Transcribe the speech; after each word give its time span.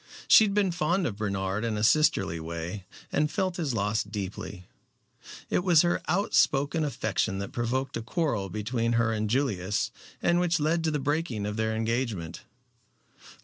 She 0.27 0.45
had 0.45 0.55
been 0.55 0.71
fond 0.71 1.05
of 1.05 1.17
Bernard 1.17 1.63
in 1.63 1.77
a 1.77 1.83
sisterly 1.83 2.39
way, 2.39 2.85
and 3.11 3.29
felt 3.29 3.57
his 3.57 3.75
loss 3.75 4.01
deeply. 4.03 4.67
It 5.47 5.63
was 5.63 5.83
her 5.83 6.01
outspoken 6.07 6.83
affection 6.83 7.37
that 7.37 7.51
provoked 7.53 7.95
a 7.95 8.01
quarrel 8.01 8.49
between 8.49 8.93
her 8.93 9.13
and 9.13 9.29
Julius, 9.29 9.91
and 10.19 10.39
which 10.39 10.59
led 10.59 10.83
to 10.85 10.89
the 10.89 10.97
breaking 10.97 11.45
of 11.45 11.55
their 11.55 11.75
engagement. 11.75 12.41